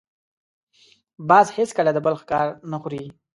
باز 1.29 1.47
هېڅکله 1.57 1.91
د 1.93 1.99
بل 2.05 2.15
ښکار 2.21 2.47
نه 2.71 2.77
خوري 2.81 3.03